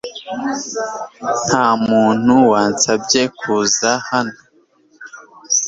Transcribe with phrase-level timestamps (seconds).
[1.47, 4.35] Nta muntu wansabye kuza hano